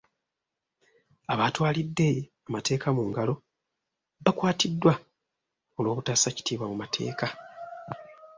Abaatwalidde 1.33 2.07
amateeka 2.47 2.87
mu 2.97 3.03
ngalo 3.09 3.33
bakwatiddwa 4.23 4.93
olw'obutassa 5.77 6.29
kitiibwa 6.35 6.65
mu 6.71 6.75
mateeka. 6.81 7.27